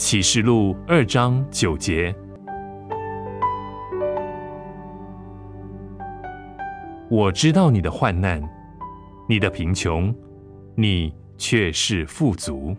[0.00, 2.12] 启示录二章九节。
[7.10, 8.42] 我知道你的患难，
[9.28, 10.12] 你的贫穷，
[10.74, 12.74] 你却是富足。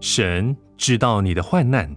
[0.00, 1.88] 神知道你的患难，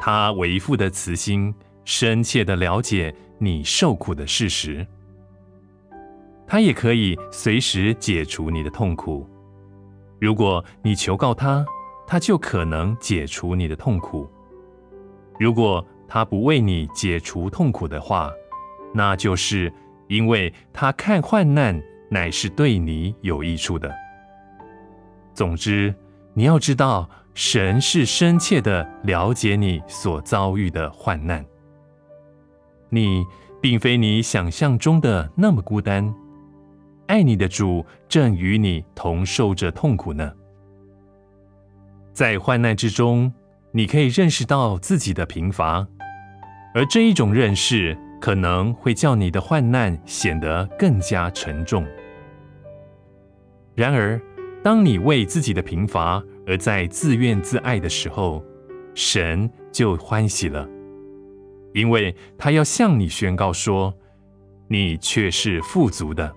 [0.00, 4.86] 他为父的慈心，深切的了解你受苦的事实。
[6.46, 9.28] 他也可以随时解除你的痛苦。
[10.20, 11.64] 如果你求告他，
[12.06, 14.30] 他就可能解除你的痛苦。
[15.38, 18.30] 如果他不为你解除痛苦的话，
[18.94, 19.72] 那就是
[20.08, 23.94] 因为他看患难乃是对你有益处的。
[25.34, 25.94] 总之。
[26.38, 31.42] 你要知道，神是深切的了解你所遭遇的患难。
[32.96, 33.26] 你
[33.60, 36.14] 并非你想象中的那么孤单，
[37.06, 40.32] 爱你的主正与你同受着痛苦呢。
[42.12, 43.30] 在患难之中，
[43.72, 45.86] 你可以认识到自己的贫乏，
[46.74, 51.86] 而这一种认识可能会叫你的患难显得更加沉重。
[53.74, 54.18] 然而，
[54.64, 58.42] 当你为自己的贫乏而在自怨自艾的时候，
[58.94, 60.66] 神就欢喜了，
[61.76, 63.92] 因为他要向你宣告说：
[64.66, 66.34] 你却是富足的，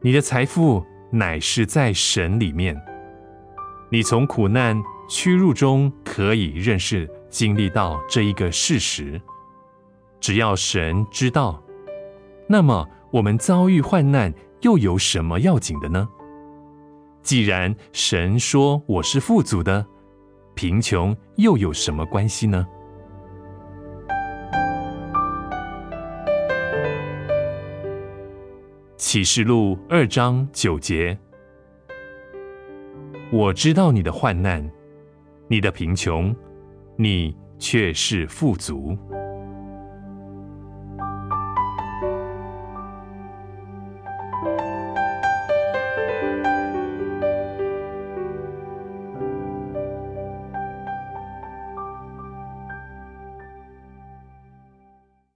[0.00, 0.82] 你的财富
[1.12, 2.74] 乃是在神里面。
[3.90, 9.20] 你从苦难屈辱中可以认识、经历到这一个事实。
[10.18, 11.62] 只要神知道，
[12.48, 14.32] 那么我们遭遇患难
[14.62, 16.08] 又有什么要紧的呢？
[17.22, 19.86] 既然神说我是富足的，
[20.54, 22.66] 贫穷又有什么关系呢？
[29.14, 31.16] 启示录二章九节，
[33.30, 34.68] 我知道你的患难，
[35.46, 36.34] 你的贫穷，
[36.96, 38.98] 你却是富足。